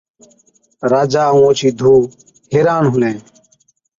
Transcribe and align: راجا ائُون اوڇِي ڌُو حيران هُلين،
راجا 0.91 1.23
ائُون 1.31 1.43
اوڇِي 1.45 1.69
ڌُو 1.79 1.93
حيران 2.53 2.83
هُلين، 2.93 3.17